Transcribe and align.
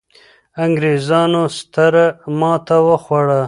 انګرېزانو 0.63 1.43
ستره 1.57 2.05
ماته 2.39 2.77
وخوړه. 2.87 3.39